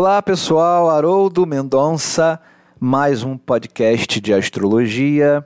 Olá 0.00 0.22
pessoal, 0.22 0.88
Haroldo 0.88 1.44
Mendonça, 1.44 2.40
mais 2.78 3.24
um 3.24 3.36
podcast 3.36 4.20
de 4.20 4.32
astrologia 4.32 5.44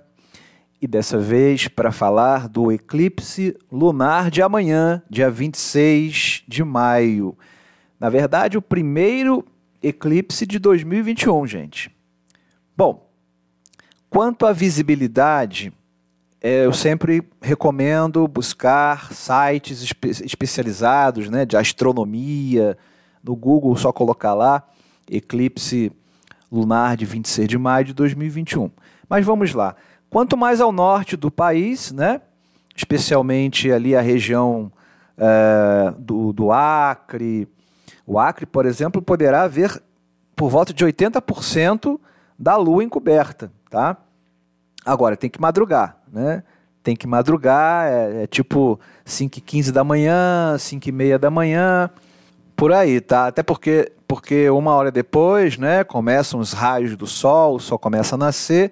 e 0.79 0.87
dessa 0.87 1.19
vez 1.19 1.69
para 1.69 1.91
falar 1.91 2.51
do 2.51 2.71
eclipse 2.71 3.57
lunar 3.73 4.31
de 4.31 4.43
amanhã, 4.43 5.03
dia 5.09 5.31
26 5.31 6.45
de 6.47 6.63
maio. 6.63 7.35
Na 7.99 8.11
verdade, 8.11 8.59
o 8.59 8.63
primeiro 8.63 9.43
eclipse 9.83 10.45
de 10.45 10.59
2021, 10.59 11.47
gente. 11.47 11.91
Bom, 12.77 13.11
quanto 14.11 14.45
à 14.45 14.53
visibilidade, 14.53 15.73
é, 16.43 16.67
eu 16.67 16.75
sempre 16.75 17.27
recomendo 17.41 18.29
buscar 18.29 19.15
sites 19.15 19.81
espe 19.81 20.11
especializados 20.11 21.31
né, 21.31 21.47
de 21.47 21.57
astronomia. 21.57 22.77
No 23.23 23.37
Google, 23.37 23.77
só 23.77 23.93
colocar 23.93 24.35
lá 24.35 24.63
eclipse 25.11 25.93
lunar 26.51 26.97
de 26.97 27.05
26 27.05 27.49
de 27.49 27.59
maio 27.59 27.85
de 27.85 27.93
2021. 27.95 28.71
Mas 29.09 29.25
vamos 29.25 29.55
lá. 29.55 29.75
Quanto 30.11 30.37
mais 30.37 30.61
ao 30.61 30.73
norte 30.73 31.17
do 31.17 31.31
país, 31.31 31.93
né, 31.93 32.21
especialmente 32.77 33.71
ali 33.71 33.97
a 33.97 34.01
região 34.01 34.71
é, 35.17 35.95
do, 35.99 36.33
do 36.33 36.53
Acre, 36.53 37.49
o 38.07 38.19
Acre, 38.19 38.45
por 38.45 38.67
exemplo, 38.67 39.01
poderá 39.01 39.47
ver 39.49 39.83
por 40.37 40.51
volta 40.51 40.73
de 40.75 40.85
80% 40.85 41.99
da 42.39 42.57
lua 42.57 42.85
encoberta. 42.85 43.51
Tá? 43.71 43.97
Agora, 44.85 45.17
tem 45.17 45.31
que 45.31 45.41
madrugar 45.41 46.03
né? 46.13 46.43
Tem 46.83 46.95
que 46.95 47.07
madrugar, 47.07 47.87
é, 47.87 48.25
é 48.25 48.27
tipo 48.27 48.79
5 49.05 49.39
e 49.39 49.41
15 49.41 49.73
da 49.73 49.83
manhã, 49.83 50.57
5 50.59 50.89
e 50.89 50.93
meia 50.93 51.19
da 51.19 51.31
manhã, 51.31 51.89
por 52.63 52.73
aí, 52.73 53.01
tá? 53.01 53.27
Até 53.27 53.43
porque, 53.43 53.91
porque 54.07 54.49
uma 54.49 54.73
hora 54.77 54.93
depois, 54.93 55.59
né, 55.59 55.83
começam 55.83 56.39
os 56.39 56.53
raios 56.53 56.97
do 56.97 57.09
sol, 57.09 57.57
o 57.57 57.59
sol 57.59 57.77
começa 57.77 58.15
a 58.15 58.19
nascer 58.19 58.71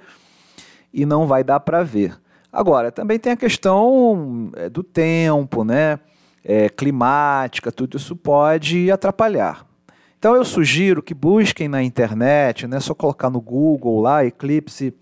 e 0.95 1.05
não 1.05 1.27
vai 1.27 1.43
dar 1.43 1.59
para 1.59 1.83
ver. 1.83 2.17
Agora, 2.53 2.93
também 2.93 3.19
tem 3.19 3.33
a 3.33 3.37
questão 3.37 4.53
é, 4.55 4.69
do 4.69 4.85
tempo, 4.85 5.65
né? 5.65 5.99
É, 6.45 6.69
climática, 6.69 7.73
tudo 7.73 7.97
isso 7.97 8.15
pode 8.15 8.89
atrapalhar. 8.93 9.67
Então 10.17 10.37
eu 10.37 10.45
sugiro 10.45 11.03
que 11.03 11.13
busquem 11.13 11.67
na 11.67 11.83
internet, 11.83 12.69
né? 12.69 12.79
Só 12.79 12.95
colocar 12.95 13.29
no 13.29 13.41
Google 13.41 14.03
lá, 14.03 14.25
eclipse 14.25 14.95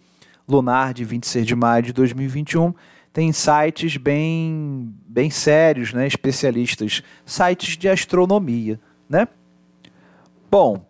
lunar 0.49 0.95
de 0.95 1.05
26 1.05 1.47
de 1.47 1.55
maio 1.55 1.83
de 1.83 1.93
2021 1.93 2.73
tem 3.13 3.33
sites 3.33 3.97
bem, 3.97 4.95
bem 5.07 5.31
sérios, 5.31 5.93
né, 5.93 6.07
especialistas, 6.07 7.03
sites 7.25 7.77
de 7.77 7.89
astronomia, 7.89 8.79
né? 9.09 9.27
Bom, 10.51 10.87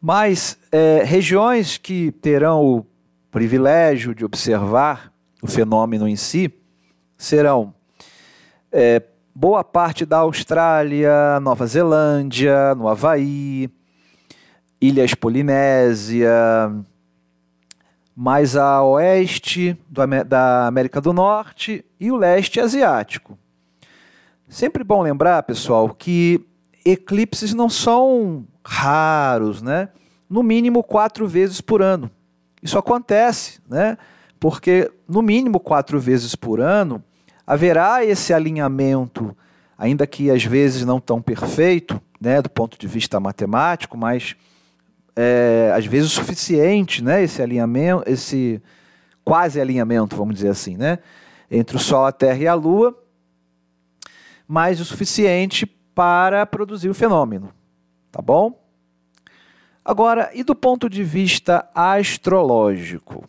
mas 0.00 0.58
é, 0.70 1.02
regiões 1.04 1.76
que 1.76 2.12
terão 2.12 2.64
o 2.64 2.86
privilégio 3.30 4.14
de 4.14 4.24
observar 4.24 5.12
o 5.42 5.46
fenômeno 5.46 6.08
em 6.08 6.16
si 6.16 6.52
serão 7.18 7.74
é, 8.72 9.02
boa 9.34 9.62
parte 9.62 10.06
da 10.06 10.18
Austrália, 10.18 11.38
Nova 11.40 11.66
Zelândia, 11.66 12.74
no 12.74 12.88
Havaí, 12.88 13.68
Ilhas 14.80 15.14
Polinésia, 15.14 16.30
mais 18.16 18.56
a 18.56 18.82
oeste 18.82 19.78
da 20.26 20.66
América 20.66 21.02
do 21.02 21.12
Norte 21.12 21.84
e 22.00 22.10
o 22.10 22.16
leste 22.16 22.58
asiático. 22.58 23.38
Sempre 24.48 24.82
bom 24.82 25.02
lembrar, 25.02 25.42
pessoal, 25.42 25.90
que 25.90 26.40
eclipses 26.82 27.52
não 27.52 27.68
são 27.68 28.46
raros, 28.64 29.60
né? 29.60 29.90
No 30.30 30.42
mínimo 30.42 30.82
quatro 30.82 31.28
vezes 31.28 31.60
por 31.60 31.82
ano. 31.82 32.10
Isso 32.62 32.78
acontece, 32.78 33.60
né? 33.68 33.98
Porque 34.40 34.90
no 35.06 35.20
mínimo 35.20 35.60
quatro 35.60 36.00
vezes 36.00 36.34
por 36.34 36.58
ano 36.58 37.04
haverá 37.46 38.04
esse 38.04 38.32
alinhamento, 38.32 39.36
ainda 39.76 40.06
que 40.06 40.30
às 40.30 40.42
vezes 40.42 40.84
não 40.84 40.98
tão 41.00 41.20
perfeito, 41.20 42.00
né, 42.20 42.40
do 42.40 42.48
ponto 42.48 42.78
de 42.78 42.86
vista 42.86 43.20
matemático, 43.20 43.96
mas 43.96 44.34
é, 45.16 45.72
às 45.74 45.86
vezes 45.86 46.12
suficiente, 46.12 47.02
né? 47.02 47.22
Esse 47.22 47.40
alinhamento, 47.40 48.04
esse 48.06 48.62
quase 49.24 49.60
alinhamento, 49.60 50.14
vamos 50.14 50.34
dizer 50.34 50.50
assim, 50.50 50.76
né? 50.76 50.98
Entre 51.50 51.76
o 51.76 51.80
Sol, 51.80 52.04
a 52.04 52.12
Terra 52.12 52.38
e 52.38 52.46
a 52.46 52.54
Lua, 52.54 52.96
mas 54.46 54.78
o 54.78 54.84
suficiente 54.84 55.66
para 55.66 56.44
produzir 56.44 56.90
o 56.90 56.94
fenômeno, 56.94 57.50
tá 58.12 58.20
bom? 58.20 58.62
Agora, 59.82 60.30
e 60.34 60.42
do 60.44 60.54
ponto 60.54 60.90
de 60.90 61.02
vista 61.02 61.68
astrológico? 61.74 63.24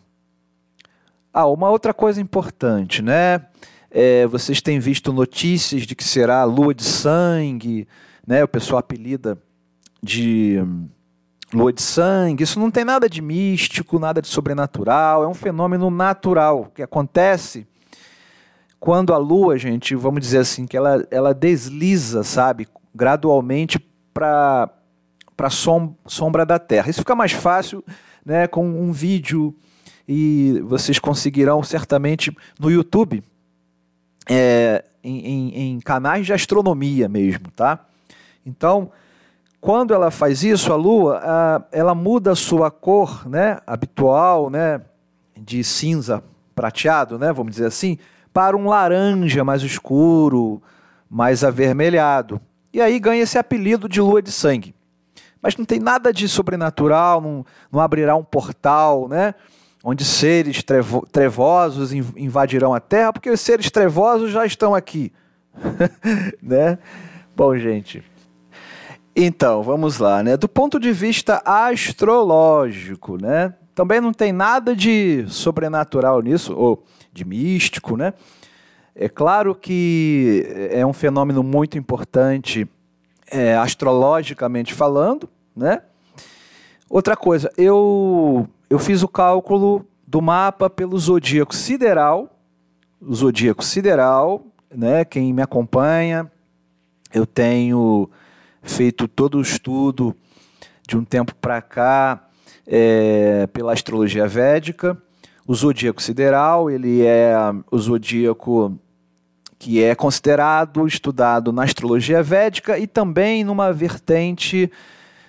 Ah, 1.32 1.46
uma 1.46 1.70
outra 1.70 1.94
coisa 1.94 2.20
importante, 2.20 3.00
né? 3.00 3.46
É, 3.90 4.26
vocês 4.26 4.60
têm 4.60 4.78
visto 4.78 5.12
notícias 5.12 5.82
de 5.82 5.94
que 5.94 6.04
será 6.04 6.40
a 6.40 6.44
lua 6.44 6.74
de 6.74 6.84
sangue, 6.84 7.88
né? 8.26 8.44
O 8.44 8.48
pessoal 8.48 8.80
apelida 8.80 9.38
de 10.02 10.58
lua 11.52 11.72
de 11.72 11.82
sangue, 11.82 12.44
isso 12.44 12.60
não 12.60 12.70
tem 12.70 12.84
nada 12.84 13.08
de 13.08 13.22
místico, 13.22 13.98
nada 13.98 14.20
de 14.20 14.28
sobrenatural, 14.28 15.24
é 15.24 15.28
um 15.28 15.34
fenômeno 15.34 15.90
natural 15.90 16.70
que 16.74 16.82
acontece 16.82 17.66
quando 18.78 19.12
a 19.12 19.16
lua, 19.16 19.58
gente, 19.58 19.94
vamos 19.94 20.20
dizer 20.20 20.38
assim, 20.38 20.66
que 20.66 20.76
ela, 20.76 21.06
ela 21.10 21.34
desliza, 21.34 22.22
sabe, 22.22 22.68
gradualmente 22.94 23.78
para 24.14 24.70
a 25.38 25.50
som, 25.50 25.94
sombra 26.06 26.46
da 26.46 26.58
Terra. 26.58 26.90
Isso 26.90 27.00
fica 27.00 27.14
mais 27.14 27.32
fácil 27.32 27.84
né, 28.24 28.46
com 28.46 28.64
um 28.66 28.92
vídeo 28.92 29.54
e 30.06 30.60
vocês 30.64 30.98
conseguirão 30.98 31.62
certamente 31.62 32.34
no 32.58 32.70
YouTube, 32.70 33.22
é, 34.28 34.84
em, 35.02 35.18
em, 35.18 35.72
em 35.72 35.80
canais 35.80 36.26
de 36.26 36.32
astronomia 36.32 37.08
mesmo, 37.08 37.50
tá? 37.54 37.86
Então, 38.44 38.90
quando 39.60 39.92
ela 39.92 40.10
faz 40.10 40.42
isso, 40.42 40.72
a 40.72 40.76
Lua, 40.76 41.66
ela 41.72 41.94
muda 41.94 42.32
a 42.32 42.36
sua 42.36 42.70
cor 42.70 43.28
né, 43.28 43.58
habitual, 43.66 44.50
né, 44.50 44.80
de 45.36 45.64
cinza 45.64 46.22
prateado, 46.54 47.18
né, 47.18 47.32
vamos 47.32 47.52
dizer 47.52 47.66
assim, 47.66 47.98
para 48.32 48.56
um 48.56 48.68
laranja 48.68 49.44
mais 49.44 49.62
escuro, 49.62 50.62
mais 51.10 51.42
avermelhado. 51.42 52.40
E 52.72 52.80
aí 52.80 52.98
ganha 53.00 53.22
esse 53.22 53.38
apelido 53.38 53.88
de 53.88 54.00
lua 54.00 54.22
de 54.22 54.30
sangue. 54.30 54.74
Mas 55.40 55.56
não 55.56 55.64
tem 55.64 55.80
nada 55.80 56.12
de 56.12 56.28
sobrenatural, 56.28 57.20
não, 57.20 57.44
não 57.70 57.80
abrirá 57.80 58.14
um 58.14 58.24
portal, 58.24 59.08
né? 59.08 59.34
Onde 59.82 60.04
seres 60.04 60.62
trevo, 60.62 61.06
trevosos 61.10 61.92
invadirão 61.92 62.74
a 62.74 62.80
Terra, 62.80 63.12
porque 63.12 63.30
os 63.30 63.40
seres 63.40 63.70
trevosos 63.70 64.30
já 64.30 64.44
estão 64.44 64.74
aqui. 64.74 65.12
né? 66.42 66.78
Bom, 67.34 67.56
gente. 67.56 68.04
Então, 69.20 69.64
vamos 69.64 69.98
lá, 69.98 70.22
né? 70.22 70.36
Do 70.36 70.48
ponto 70.48 70.78
de 70.78 70.92
vista 70.92 71.42
astrológico, 71.44 73.20
né? 73.20 73.52
Também 73.74 74.00
não 74.00 74.12
tem 74.12 74.32
nada 74.32 74.76
de 74.76 75.24
sobrenatural 75.26 76.22
nisso, 76.22 76.54
ou 76.56 76.84
de 77.12 77.24
místico, 77.24 77.96
né? 77.96 78.14
É 78.94 79.08
claro 79.08 79.56
que 79.56 80.46
é 80.70 80.86
um 80.86 80.92
fenômeno 80.92 81.42
muito 81.42 81.76
importante 81.76 82.64
é, 83.28 83.56
astrologicamente 83.56 84.72
falando, 84.72 85.28
né? 85.56 85.82
Outra 86.88 87.16
coisa, 87.16 87.50
eu, 87.58 88.46
eu 88.70 88.78
fiz 88.78 89.02
o 89.02 89.08
cálculo 89.08 89.84
do 90.06 90.22
mapa 90.22 90.70
pelo 90.70 90.96
zodíaco 90.96 91.56
sideral, 91.56 92.38
o 93.00 93.12
zodíaco 93.12 93.64
sideral, 93.64 94.44
né? 94.72 95.04
Quem 95.04 95.32
me 95.32 95.42
acompanha, 95.42 96.30
eu 97.12 97.26
tenho 97.26 98.08
feito 98.62 99.06
todo 99.08 99.38
o 99.38 99.42
estudo 99.42 100.14
de 100.86 100.96
um 100.96 101.04
tempo 101.04 101.34
para 101.34 101.60
cá 101.60 102.28
é, 102.66 103.46
pela 103.52 103.72
astrologia 103.72 104.26
védica. 104.26 104.96
O 105.46 105.54
zodíaco 105.54 106.02
sideral, 106.02 106.70
ele 106.70 107.04
é 107.04 107.34
o 107.70 107.78
zodíaco 107.78 108.78
que 109.58 109.82
é 109.82 109.94
considerado, 109.94 110.86
estudado 110.86 111.52
na 111.52 111.64
astrologia 111.64 112.22
védica 112.22 112.78
e 112.78 112.86
também 112.86 113.42
numa 113.42 113.72
vertente 113.72 114.70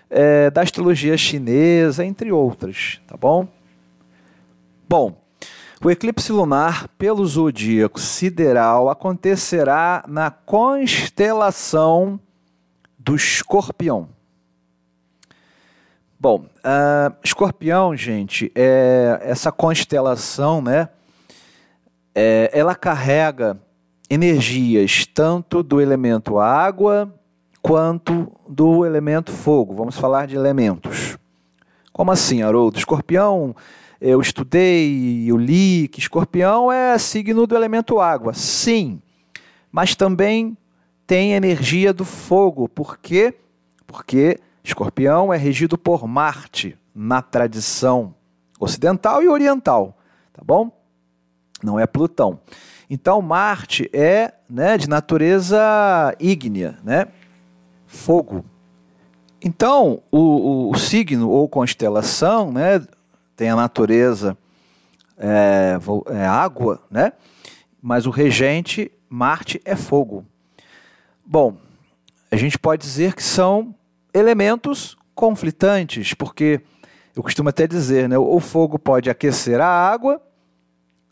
é, 0.09 0.51
da 0.51 0.61
astrologia 0.61 1.17
chinesa, 1.17 2.05
entre 2.05 2.31
outras, 2.31 3.01
tá 3.07 3.17
bom? 3.17 3.47
Bom, 4.87 5.21
o 5.83 5.89
eclipse 5.89 6.31
lunar 6.31 6.87
pelo 6.97 7.25
zodíaco 7.25 7.99
sideral 7.99 8.89
acontecerá 8.89 10.03
na 10.07 10.29
constelação 10.29 12.19
do 12.99 13.15
escorpião. 13.15 14.09
Bom, 16.19 16.45
uh, 16.57 17.15
escorpião, 17.23 17.95
gente, 17.95 18.51
é 18.53 19.21
essa 19.23 19.53
constelação, 19.53 20.61
né? 20.61 20.89
É, 22.13 22.49
ela 22.51 22.75
carrega 22.75 23.57
energias 24.09 25.05
tanto 25.05 25.63
do 25.63 25.79
elemento 25.79 26.37
água 26.37 27.13
quanto 27.61 28.29
do 28.49 28.85
elemento 28.85 29.31
fogo. 29.31 29.73
Vamos 29.73 29.97
falar 29.97 30.27
de 30.27 30.35
elementos. 30.35 31.17
Como 31.93 32.11
assim, 32.11 32.41
Haroldo? 32.41 32.77
Escorpião, 32.77 33.55
eu 34.01 34.19
estudei, 34.19 35.23
eu 35.25 35.37
li 35.37 35.87
que 35.87 35.99
escorpião 35.99 36.69
é 36.69 36.97
signo 36.97 37.47
do 37.47 37.55
elemento 37.55 37.99
água. 38.01 38.33
Sim, 38.33 39.01
mas 39.71 39.95
também 39.95 40.57
tem 41.09 41.33
energia 41.33 41.91
do 41.91 42.05
fogo. 42.05 42.69
Por 42.69 42.99
quê? 42.99 43.33
Porque 43.87 44.39
escorpião 44.63 45.33
é 45.33 45.37
regido 45.37 45.75
por 45.75 46.07
Marte 46.07 46.77
na 46.93 47.19
tradição 47.19 48.13
ocidental 48.59 49.23
e 49.23 49.27
oriental, 49.27 49.97
tá 50.31 50.43
bom? 50.45 50.71
Não 51.63 51.79
é 51.79 51.87
Plutão. 51.87 52.39
Então 52.87 53.23
Marte 53.23 53.89
é 53.91 54.35
né, 54.47 54.77
de 54.77 54.87
natureza 54.87 56.15
ígnea, 56.19 56.77
né? 56.83 57.07
Fogo. 57.87 58.45
Então, 59.41 60.03
o, 60.11 60.69
o, 60.69 60.77
signo 60.77 61.27
ou 61.27 61.49
constelação 61.49 62.51
né, 62.51 62.85
tem 63.35 63.49
a 63.49 63.55
natureza 63.55 64.37
é, 65.17 65.75
é, 66.11 66.25
água, 66.27 66.83
né? 66.91 67.13
mas 67.81 68.05
o 68.05 68.11
regente, 68.11 68.91
Marte, 69.09 69.59
é 69.65 69.75
fogo. 69.75 70.23
Bom, 71.31 71.57
a 72.31 72.35
gente 72.35 72.57
pode 72.57 72.81
dizer 72.81 73.13
que 73.13 73.21
são 73.21 73.75
elementos 74.11 74.97
conflitantes, 75.13 76.15
porque 76.15 76.59
eu 77.15 77.21
costumo 77.21 77.49
até 77.49 77.67
dizer, 77.67 78.09
né, 78.09 78.17
o 78.17 78.39
fogo 78.39 78.79
pode 78.79 79.11
aquecer 79.11 79.61
a 79.61 79.67
água, 79.67 80.19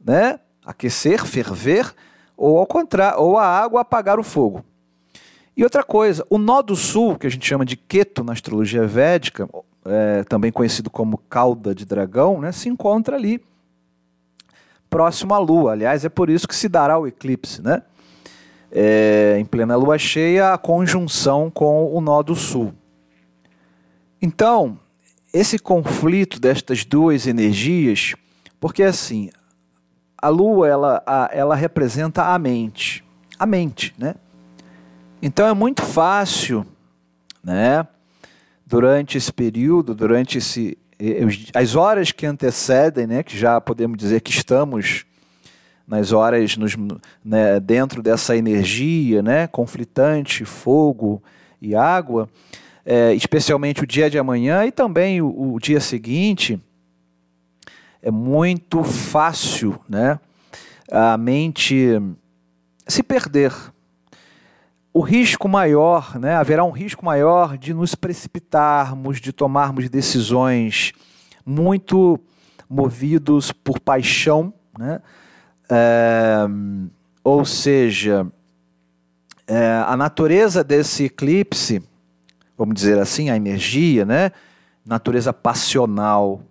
né, 0.03 0.39
aquecer, 0.65 1.23
ferver, 1.23 1.93
ou 2.35 2.57
ao 2.57 2.65
contrário, 2.65 3.19
ou 3.19 3.37
a 3.37 3.45
água 3.45 3.81
apagar 3.81 4.19
o 4.19 4.23
fogo. 4.23 4.65
E 5.55 5.63
outra 5.63 5.83
coisa, 5.83 6.25
o 6.31 6.39
nó 6.39 6.63
do 6.63 6.75
sul, 6.75 7.15
que 7.15 7.27
a 7.27 7.29
gente 7.29 7.47
chama 7.47 7.63
de 7.63 7.77
Keto 7.77 8.23
na 8.23 8.33
astrologia 8.33 8.87
védica, 8.87 9.47
é, 9.85 10.23
também 10.23 10.51
conhecido 10.51 10.89
como 10.89 11.19
cauda 11.29 11.75
de 11.75 11.85
dragão, 11.85 12.41
né, 12.41 12.51
se 12.51 12.67
encontra 12.67 13.17
ali 13.17 13.39
próximo 14.89 15.35
à 15.35 15.37
Lua. 15.37 15.73
Aliás, 15.73 16.03
é 16.03 16.09
por 16.09 16.27
isso 16.27 16.47
que 16.47 16.55
se 16.55 16.67
dará 16.67 16.97
o 16.97 17.05
eclipse, 17.05 17.61
né? 17.61 17.83
É, 18.71 19.37
em 19.39 19.45
plena 19.45 19.75
lua 19.75 19.97
cheia, 19.97 20.53
a 20.53 20.57
conjunção 20.57 21.49
com 21.49 21.93
o 21.93 22.01
nó 22.01 22.21
do 22.21 22.35
sul. 22.35 22.73
Então, 24.21 24.77
esse 25.33 25.59
conflito 25.59 26.39
destas 26.39 26.83
duas 26.83 27.27
energias, 27.27 28.15
porque 28.59 28.83
assim, 28.83 29.29
a 30.17 30.29
lua 30.29 30.67
ela, 30.67 31.03
a, 31.05 31.29
ela 31.31 31.55
representa 31.55 32.33
a 32.33 32.39
mente, 32.39 33.03
a 33.37 33.45
mente, 33.45 33.93
né? 33.97 34.15
Então 35.21 35.47
é 35.47 35.53
muito 35.53 35.81
fácil, 35.81 36.65
né? 37.43 37.87
Durante 38.65 39.17
esse 39.17 39.31
período, 39.31 39.95
durante 39.95 40.39
esse, 40.39 40.77
as 41.53 41.75
horas 41.75 42.11
que 42.11 42.25
antecedem, 42.25 43.07
né? 43.07 43.23
Que 43.23 43.37
já 43.37 43.61
podemos 43.61 43.97
dizer 43.97 44.21
que 44.21 44.31
estamos 44.31 45.05
nas 45.87 46.11
horas 46.11 46.57
nos, 46.57 46.75
né, 47.23 47.59
dentro 47.59 48.03
dessa 48.03 48.35
energia, 48.35 49.21
né? 49.21 49.47
Conflitante, 49.47 50.43
fogo 50.43 51.23
e 51.61 51.73
água, 51.75 52.29
é, 52.85 53.13
especialmente 53.13 53.83
o 53.83 53.87
dia 53.87 54.09
de 54.09 54.19
amanhã 54.19 54.65
e 54.65 54.71
também 54.71 55.21
o, 55.21 55.53
o 55.53 55.59
dia 55.59 55.79
seguinte, 55.79 56.61
é 58.01 58.11
muito 58.11 58.83
fácil, 58.83 59.79
né? 59.87 60.19
A 60.91 61.17
mente 61.17 62.01
se 62.87 63.01
perder, 63.03 63.53
o 64.93 65.01
risco 65.01 65.47
maior, 65.47 66.17
né, 66.17 66.35
haverá 66.35 66.63
um 66.63 66.71
risco 66.71 67.05
maior 67.05 67.57
de 67.57 67.73
nos 67.73 67.93
precipitarmos, 67.93 69.19
de 69.19 69.31
tomarmos 69.31 69.89
decisões 69.89 70.93
muito 71.45 72.19
movidos 72.69 73.51
por 73.51 73.79
paixão, 73.79 74.53
né? 74.77 75.01
Ou 77.23 77.43
seja, 77.43 78.25
é, 79.47 79.83
a 79.85 79.95
natureza 79.95 80.63
desse 80.63 81.05
eclipse, 81.05 81.81
vamos 82.57 82.75
dizer 82.75 82.99
assim, 82.99 83.29
a 83.29 83.35
energia, 83.35 84.05
né? 84.05 84.31
Natureza 84.85 85.31
passional, 85.31 86.41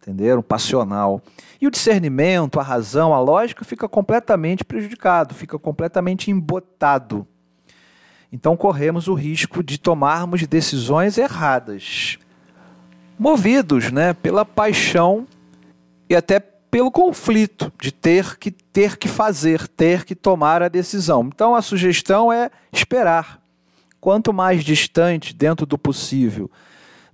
entenderam? 0.00 0.42
Passional. 0.42 1.22
E 1.60 1.66
o 1.66 1.70
discernimento, 1.70 2.58
a 2.58 2.62
razão, 2.62 3.12
a 3.12 3.20
lógica 3.20 3.64
fica 3.64 3.88
completamente 3.88 4.64
prejudicado, 4.64 5.34
fica 5.34 5.58
completamente 5.58 6.30
embotado. 6.30 7.26
Então 8.32 8.56
corremos 8.56 9.08
o 9.08 9.14
risco 9.14 9.62
de 9.62 9.78
tomarmos 9.78 10.46
decisões 10.46 11.18
erradas, 11.18 12.18
movidos, 13.18 13.90
né, 13.90 14.14
pela 14.14 14.44
paixão 14.44 15.26
e 16.08 16.14
até 16.14 16.40
pelo 16.70 16.90
conflito 16.90 17.72
de 17.80 17.90
ter 17.90 18.38
que 18.38 18.50
ter 18.50 18.96
que 18.96 19.08
fazer, 19.08 19.66
ter 19.66 20.04
que 20.04 20.14
tomar 20.14 20.62
a 20.62 20.68
decisão. 20.68 21.28
Então 21.32 21.54
a 21.54 21.62
sugestão 21.62 22.32
é 22.32 22.50
esperar. 22.72 23.40
Quanto 24.00 24.32
mais 24.32 24.64
distante 24.64 25.34
dentro 25.34 25.66
do 25.66 25.76
possível 25.76 26.50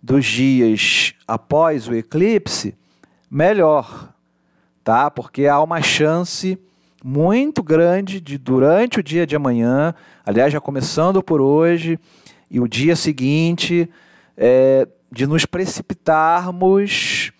dos 0.02 0.24
dias 0.24 1.14
após 1.26 1.88
o 1.88 1.94
eclipse, 1.94 2.76
melhor, 3.30 4.12
tá? 4.84 5.10
Porque 5.10 5.46
há 5.46 5.60
uma 5.60 5.82
chance 5.82 6.58
muito 7.02 7.62
grande 7.62 8.20
de 8.20 8.38
durante 8.38 9.00
o 9.00 9.02
dia 9.02 9.26
de 9.26 9.34
amanhã, 9.34 9.94
aliás, 10.24 10.52
já 10.52 10.60
começando 10.60 11.22
por 11.22 11.40
hoje, 11.40 11.98
e 12.48 12.60
o 12.60 12.68
dia 12.68 12.94
seguinte, 12.94 13.88
é, 14.36 14.86
de 15.10 15.26
nos 15.26 15.44
precipitarmos 15.44 17.32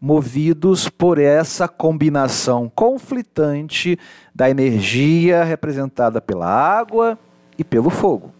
movidos 0.00 0.88
por 0.88 1.18
essa 1.18 1.68
combinação 1.68 2.70
conflitante 2.74 3.98
da 4.34 4.48
energia 4.48 5.44
representada 5.44 6.20
pela 6.20 6.46
água 6.46 7.18
e 7.58 7.62
pelo 7.62 7.90
fogo. 7.90 8.32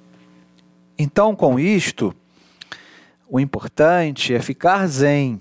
Então, 0.99 1.37
com 1.37 1.59
isto, 1.59 2.15
o 3.29 3.39
importante 3.39 4.35
é 4.35 4.41
ficar 4.41 4.87
zen, 4.87 5.41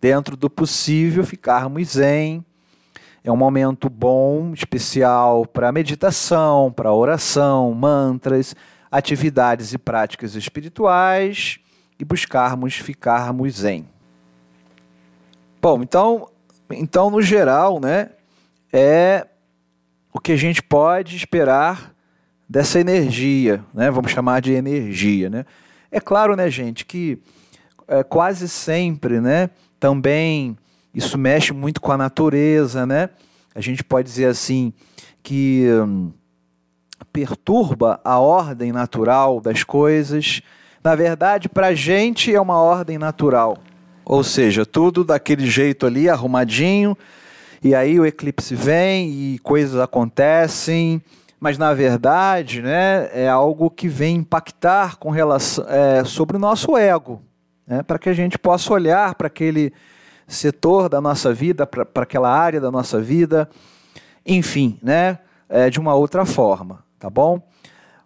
dentro 0.00 0.36
do 0.36 0.48
possível, 0.48 1.24
ficarmos 1.24 1.88
zen 1.90 2.44
é 3.28 3.32
um 3.32 3.36
momento 3.36 3.90
bom, 3.90 4.52
especial 4.54 5.44
para 5.44 5.70
meditação, 5.70 6.72
para 6.72 6.92
oração, 6.94 7.74
mantras, 7.74 8.56
atividades 8.90 9.74
e 9.74 9.78
práticas 9.78 10.34
espirituais 10.34 11.58
e 11.98 12.04
buscarmos 12.06 12.76
ficarmos 12.76 13.56
zen. 13.56 13.86
Bom, 15.60 15.82
então, 15.82 16.28
então 16.70 17.10
no 17.10 17.20
geral, 17.20 17.80
né, 17.80 18.10
é 18.72 19.26
o 20.12 20.20
que 20.20 20.32
a 20.32 20.36
gente 20.36 20.62
pode 20.62 21.16
esperar 21.16 21.92
dessa 22.48 22.78
energia, 22.78 23.64
né? 23.74 23.90
Vamos 23.90 24.12
chamar 24.12 24.40
de 24.40 24.52
energia, 24.52 25.28
né? 25.28 25.44
É 25.90 26.00
claro, 26.00 26.36
né, 26.36 26.48
gente, 26.50 26.84
que 26.84 27.18
é, 27.86 28.02
quase 28.02 28.48
sempre, 28.48 29.20
né, 29.20 29.50
também 29.80 30.56
isso 30.94 31.18
mexe 31.18 31.52
muito 31.52 31.80
com 31.80 31.92
a 31.92 31.96
natureza, 31.96 32.86
né? 32.86 33.10
A 33.54 33.60
gente 33.60 33.82
pode 33.82 34.08
dizer 34.08 34.26
assim 34.26 34.72
que 35.22 35.66
hum, 35.68 36.12
perturba 37.12 38.00
a 38.04 38.18
ordem 38.18 38.72
natural 38.72 39.40
das 39.40 39.64
coisas. 39.64 40.40
Na 40.82 40.94
verdade, 40.94 41.48
para 41.48 41.68
a 41.68 41.74
gente 41.74 42.32
é 42.32 42.40
uma 42.40 42.60
ordem 42.60 42.96
natural. 42.98 43.58
Ou 44.08 44.24
seja, 44.24 44.64
tudo 44.64 45.04
daquele 45.04 45.46
jeito 45.46 45.84
ali, 45.84 46.08
arrumadinho, 46.08 46.96
e 47.62 47.74
aí 47.74 48.00
o 48.00 48.06
eclipse 48.06 48.54
vem 48.54 49.10
e 49.10 49.38
coisas 49.40 49.78
acontecem, 49.78 51.02
mas 51.38 51.58
na 51.58 51.74
verdade 51.74 52.62
né, 52.62 53.10
é 53.12 53.28
algo 53.28 53.68
que 53.68 53.86
vem 53.86 54.16
impactar 54.16 54.96
com 54.96 55.10
relação, 55.10 55.66
é, 55.68 56.04
sobre 56.04 56.38
o 56.38 56.40
nosso 56.40 56.74
ego, 56.74 57.20
né, 57.66 57.82
para 57.82 57.98
que 57.98 58.08
a 58.08 58.14
gente 58.14 58.38
possa 58.38 58.72
olhar 58.72 59.14
para 59.14 59.26
aquele 59.26 59.74
setor 60.26 60.88
da 60.88 61.02
nossa 61.02 61.34
vida, 61.34 61.66
para 61.66 61.84
aquela 61.96 62.30
área 62.30 62.62
da 62.62 62.70
nossa 62.70 62.98
vida, 63.02 63.46
enfim, 64.24 64.78
né, 64.82 65.18
é, 65.50 65.68
de 65.68 65.78
uma 65.78 65.94
outra 65.94 66.24
forma, 66.24 66.82
tá 66.98 67.10
bom? 67.10 67.42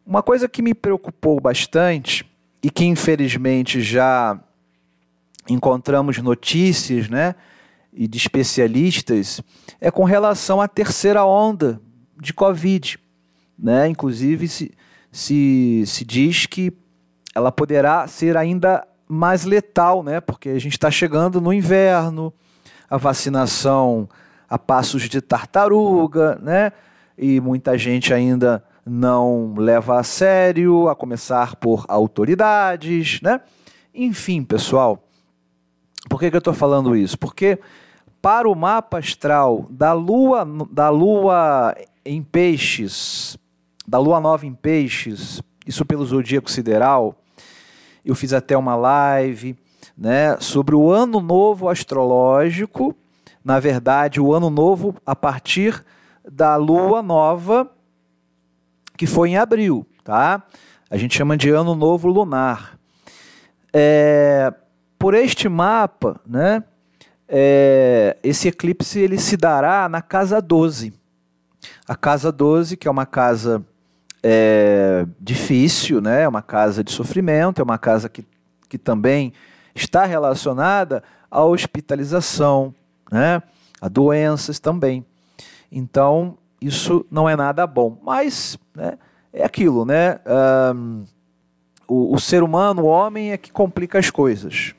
Uma 0.05 0.21
coisa 0.21 0.49
que 0.49 0.63
me 0.63 0.75
preocupou 0.75 1.41
bastante 1.41 2.29
e 2.61 2.69
que 2.69 2.85
infelizmente 2.85 3.81
já 3.81 4.37
encontramos 5.49 6.19
notícias, 6.19 7.09
né, 7.09 7.35
e 7.93 8.09
de 8.09 8.17
especialistas, 8.17 9.43
é 9.81 9.91
com 9.91 10.05
relação 10.05 10.61
à 10.61 10.69
terceira 10.69 11.25
onda 11.25 11.81
de 12.19 12.33
Covid, 12.33 12.99
né? 13.59 13.89
Inclusive 13.89 14.49
se, 14.49 14.73
se, 15.11 15.85
se 15.87 16.05
diz 16.05 16.47
que 16.47 16.73
ela 17.35 17.53
poderá 17.53 18.07
ser 18.07 18.37
ainda 18.37 18.87
mais 19.07 19.45
letal, 19.45 20.03
né? 20.03 20.21
Porque 20.21 20.49
a 20.51 20.59
gente 20.59 20.73
está 20.73 20.91
chegando 20.91 21.41
no 21.41 21.53
inverno, 21.53 22.33
a 22.89 22.97
vacinação 22.97 24.09
a 24.49 24.59
passos 24.59 25.09
de 25.09 25.21
tartaruga, 25.21 26.39
né? 26.43 26.73
E 27.17 27.41
muita 27.41 27.77
gente 27.77 28.13
ainda 28.13 28.65
não 28.85 29.55
leva 29.57 29.99
a 29.99 30.03
sério, 30.03 30.89
a 30.89 30.95
começar 30.95 31.57
por 31.57 31.85
autoridades, 31.89 33.21
né? 33.21 33.41
Enfim, 33.95 34.43
pessoal, 34.43 35.09
por 36.09 36.21
que, 36.21 36.31
que 36.31 36.37
eu 36.37 36.39
estou 36.39 36.55
falando 36.55 36.97
isso? 36.97 37.19
Porque 37.19 37.59
para 38.21 38.49
o 38.49 38.55
mapa 38.55 38.99
astral 38.99 39.67
da 39.69 39.93
Lua, 39.93 40.47
da 40.71 40.89
Lua 40.91 41.75
em 42.05 42.23
Peixes, 42.23 43.37
da 43.87 43.99
Lua 43.99 44.21
Nova 44.21 44.47
em 44.47 44.55
Peixes, 44.55 45.43
isso 45.67 45.85
pelo 45.85 46.05
zodíaco 46.05 46.51
sideral, 46.51 47.17
eu 48.05 48.15
fiz 48.15 48.33
até 48.33 48.57
uma 48.57 48.75
live, 48.75 49.57
né, 49.97 50.37
sobre 50.41 50.75
o 50.75 50.91
ano 50.91 51.21
novo 51.21 51.69
astrológico, 51.69 52.97
na 53.45 53.59
verdade, 53.59 54.21
o 54.21 54.33
ano 54.33 54.51
novo 54.51 54.95
a 55.05 55.15
partir 55.15 55.85
da 56.29 56.57
lua 56.57 57.03
nova 57.03 57.71
que 58.97 59.07
foi 59.07 59.31
em 59.31 59.37
abril, 59.37 59.85
tá? 60.05 60.43
A 60.89 60.97
gente 60.97 61.17
chama 61.17 61.37
de 61.37 61.51
ano 61.51 61.75
novo 61.75 62.09
lunar. 62.09 62.79
É, 63.73 64.53
por 65.03 65.15
este 65.15 65.49
mapa, 65.49 66.21
né, 66.25 66.63
é, 67.29 68.17
esse 68.23 68.47
eclipse 68.47 69.01
ele 69.01 69.19
se 69.19 69.37
dará 69.37 69.89
na 69.89 70.01
casa 70.01 70.41
12. 70.41 70.95
A 71.89 71.97
casa 71.97 72.31
12, 72.31 72.77
que 72.77 72.87
é 72.87 72.91
uma 72.91 73.05
casa 73.05 73.67
é, 74.23 75.05
difícil, 75.19 76.01
né, 76.01 76.23
é 76.23 76.29
uma 76.29 76.41
casa 76.41 76.85
de 76.85 76.93
sofrimento, 76.93 77.61
é 77.61 77.65
uma 77.65 77.79
casa 77.79 78.09
que, 78.09 78.25
que 78.69 78.79
também 78.79 79.33
está 79.75 80.05
relacionada 80.05 81.03
à 81.29 81.43
hospitalização, 81.43 82.73
né, 83.11 83.43
a 83.81 83.89
doenças 83.89 84.61
também. 84.61 85.05
Então, 85.73 86.39
isso 86.61 87.05
não 87.11 87.29
é 87.29 87.35
nada 87.35 87.67
bom. 87.67 87.99
Mas 88.05 88.57
né, 88.73 88.97
é 89.33 89.45
aquilo, 89.45 89.85
né? 89.85 90.21
Um, 90.77 91.05
o, 91.89 92.15
o, 92.15 92.21
ser 92.21 92.45
humano, 92.45 92.83
o 92.83 92.87
homem, 92.87 93.33
é 93.33 93.37
que 93.37 93.51
complica 93.51 93.99
as 93.99 94.09
coisas. 94.09 94.77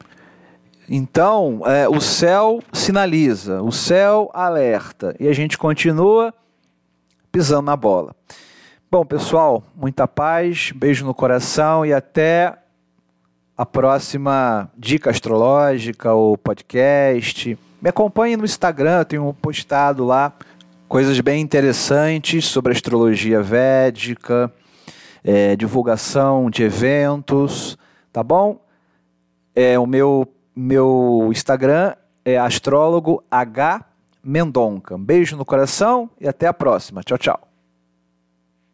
Então, 0.90 1.62
é, 1.66 1.88
o 1.88 2.02
céu 2.02 2.62
sinaliza, 2.72 3.62
o 3.62 3.72
céu 3.72 4.30
alerta, 4.34 5.16
e 5.20 5.28
a 5.28 5.34
gente 5.34 5.58
continua 5.58 6.34
pisando 7.32 7.64
na 7.64 7.76
bola. 7.76 8.16
Bom, 8.92 9.06
pessoal, 9.06 9.64
muita 9.76 10.08
paz, 10.08 10.72
beijo 10.76 11.06
no 11.06 11.14
coração 11.14 11.86
e 11.86 11.92
até 11.92 12.56
a 13.58 13.66
próxima 13.66 14.70
dica 14.78 15.10
astrológica 15.10 16.14
ou 16.14 16.38
podcast. 16.38 17.58
Me 17.82 17.90
acompanhe 17.90 18.38
no 18.38 18.46
Instagram, 18.46 19.04
tenho 19.04 19.34
postado 19.42 20.06
lá 20.06 20.34
coisas 20.88 21.20
bem 21.22 21.42
interessantes 21.42 22.46
sobre 22.46 22.72
astrologia 22.72 23.42
védica, 23.42 24.52
é, 25.24 25.56
divulgação 25.56 26.50
de 26.52 26.62
eventos, 26.62 27.78
tá 28.12 28.22
bom? 28.22 28.60
É, 29.56 29.78
o 29.80 29.88
meu, 29.88 30.28
meu 30.56 31.30
Instagram 31.32 31.96
é 32.24 32.38
astrólogo 32.38 33.24
H 33.30 33.86
Mendonca. 34.24 34.96
Um 34.96 35.04
beijo 35.04 35.36
no 35.36 35.46
coração 35.46 36.10
e 36.20 36.28
até 36.28 36.48
a 36.48 36.54
próxima. 36.54 37.04
Tchau, 37.04 37.18
tchau. 37.18 37.53